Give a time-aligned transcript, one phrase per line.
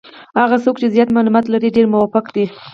[0.41, 2.45] هغه څوک چې زیات معلومات لري ډېر موفق دي.